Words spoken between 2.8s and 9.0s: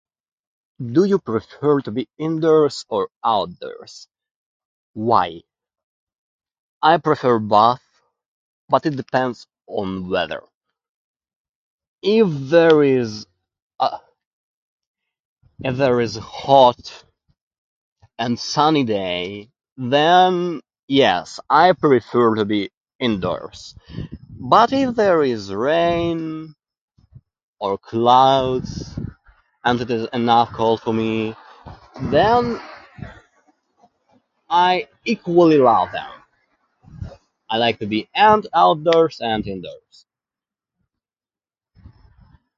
or outdoors? Why? I prefer both, but it